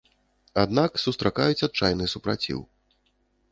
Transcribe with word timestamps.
Аднак 0.63 0.91
сустракаюць 1.03 1.65
адчайны 1.69 2.03
супраціў. 2.17 2.59